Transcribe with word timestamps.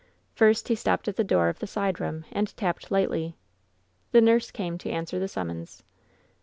First 0.33 0.67
he 0.67 0.73
stopped 0.73 1.07
at 1.07 1.15
the 1.15 1.23
door 1.23 1.47
of 1.47 1.59
the 1.59 1.67
side 1.67 1.99
room 1.99 2.25
and 2.31 2.57
tapped 2.57 2.89
lightly. 2.89 3.35
The 4.13 4.19
nurse 4.19 4.49
came 4.49 4.79
to 4.79 4.89
answer 4.89 5.19
the 5.19 5.27
summons. 5.27 5.83